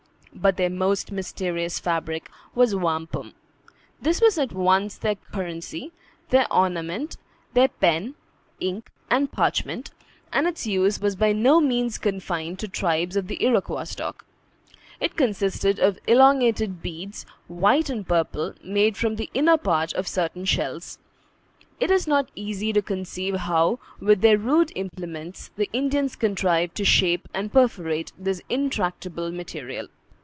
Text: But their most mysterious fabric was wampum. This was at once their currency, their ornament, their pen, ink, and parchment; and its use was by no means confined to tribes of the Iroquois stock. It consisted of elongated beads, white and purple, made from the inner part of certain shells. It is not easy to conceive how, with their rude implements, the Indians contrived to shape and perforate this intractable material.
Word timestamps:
But 0.33 0.55
their 0.55 0.69
most 0.69 1.11
mysterious 1.11 1.77
fabric 1.77 2.29
was 2.55 2.73
wampum. 2.73 3.33
This 4.01 4.21
was 4.21 4.37
at 4.39 4.53
once 4.53 4.95
their 4.97 5.15
currency, 5.15 5.91
their 6.29 6.51
ornament, 6.51 7.17
their 7.53 7.67
pen, 7.67 8.15
ink, 8.59 8.89
and 9.09 9.29
parchment; 9.29 9.91
and 10.31 10.47
its 10.47 10.65
use 10.65 11.01
was 11.01 11.17
by 11.17 11.33
no 11.33 11.59
means 11.59 11.97
confined 11.97 12.59
to 12.59 12.69
tribes 12.69 13.17
of 13.17 13.27
the 13.27 13.43
Iroquois 13.43 13.83
stock. 13.83 14.25
It 15.01 15.17
consisted 15.17 15.79
of 15.79 15.99
elongated 16.07 16.81
beads, 16.81 17.25
white 17.49 17.89
and 17.89 18.07
purple, 18.07 18.53
made 18.63 18.95
from 18.95 19.17
the 19.17 19.29
inner 19.33 19.57
part 19.57 19.91
of 19.93 20.07
certain 20.07 20.45
shells. 20.45 20.97
It 21.77 21.91
is 21.91 22.07
not 22.07 22.31
easy 22.35 22.71
to 22.71 22.81
conceive 22.81 23.35
how, 23.35 23.79
with 23.99 24.21
their 24.21 24.37
rude 24.37 24.71
implements, 24.75 25.51
the 25.57 25.69
Indians 25.73 26.15
contrived 26.15 26.75
to 26.77 26.85
shape 26.85 27.27
and 27.33 27.51
perforate 27.51 28.13
this 28.17 28.41
intractable 28.49 29.29
material. 29.31 29.89